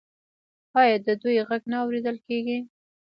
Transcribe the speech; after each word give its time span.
آیا 0.81 0.97
د 1.07 1.09
دوی 1.21 1.37
غږ 1.49 1.63
نه 1.71 1.77
اوریدل 1.83 2.17
کیږي؟ 2.27 2.57